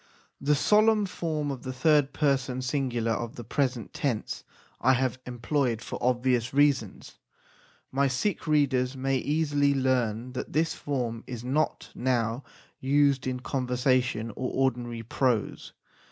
[0.41, 4.43] The solemn form of the third person singular of the present tense
[4.81, 7.19] I have employed for obvious reasons.
[7.91, 12.43] My Sikh readers may easily learn that this form is not now
[12.79, 15.71] used in conversation or ordinary prose.